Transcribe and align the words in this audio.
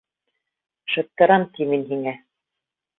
Шыттырам 0.95 1.47
ти 1.57 1.71
мин 1.73 1.87
һиңә! 1.95 2.19